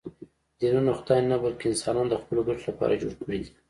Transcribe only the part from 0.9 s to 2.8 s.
خدای نه، بلکې انسانانو د خپلو ګټو